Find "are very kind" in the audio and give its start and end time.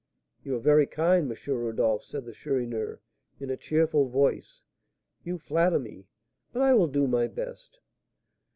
0.55-1.31